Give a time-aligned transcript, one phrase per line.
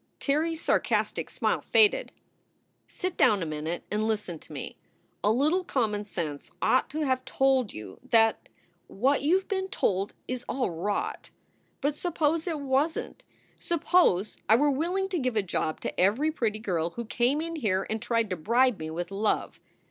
[0.19, 2.11] Tirrey s sarcastic smile faded:
[2.87, 4.75] "Sit down a minute and listen to me.
[5.23, 8.49] A little common sense ought to have told you that
[8.87, 11.29] what you ve been told is all rot.
[11.81, 13.25] But suppose it wasn t.
[13.59, 17.57] Suppose I were willing to give a job to every pretty girl who came in
[17.57, 19.59] here and tried to bribe me with love.